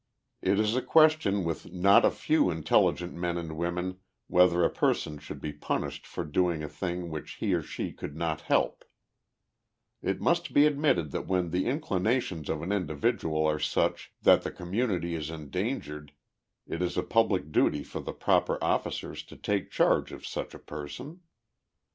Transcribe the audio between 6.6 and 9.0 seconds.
a thing which he or she could not help. 20 THE LIFE